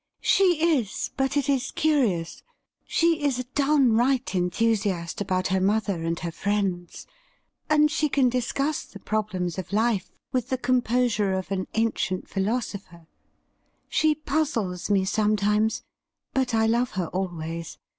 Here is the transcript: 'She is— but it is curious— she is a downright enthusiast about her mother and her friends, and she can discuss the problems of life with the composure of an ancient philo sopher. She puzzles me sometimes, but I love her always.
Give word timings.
'She 0.33 0.77
is— 0.79 1.11
but 1.15 1.37
it 1.37 1.47
is 1.47 1.69
curious— 1.69 2.41
she 2.87 3.21
is 3.23 3.37
a 3.37 3.43
downright 3.43 4.33
enthusiast 4.33 5.21
about 5.21 5.49
her 5.49 5.61
mother 5.61 6.01
and 6.03 6.17
her 6.21 6.31
friends, 6.31 7.05
and 7.69 7.91
she 7.91 8.09
can 8.09 8.27
discuss 8.27 8.83
the 8.85 8.97
problems 8.97 9.59
of 9.59 9.71
life 9.71 10.09
with 10.31 10.49
the 10.49 10.57
composure 10.57 11.33
of 11.33 11.51
an 11.51 11.67
ancient 11.75 12.27
philo 12.27 12.59
sopher. 12.61 13.05
She 13.89 14.15
puzzles 14.15 14.89
me 14.89 15.05
sometimes, 15.05 15.83
but 16.33 16.55
I 16.55 16.65
love 16.65 16.93
her 16.93 17.05
always. 17.09 17.77